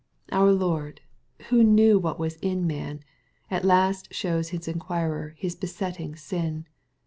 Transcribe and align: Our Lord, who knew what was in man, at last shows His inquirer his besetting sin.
Our 0.31 0.51
Lord, 0.51 1.01
who 1.49 1.63
knew 1.63 1.99
what 1.99 2.17
was 2.17 2.37
in 2.37 2.65
man, 2.65 3.01
at 3.51 3.63
last 3.63 4.11
shows 4.11 4.49
His 4.49 4.67
inquirer 4.67 5.35
his 5.37 5.55
besetting 5.55 6.15
sin. 6.15 6.65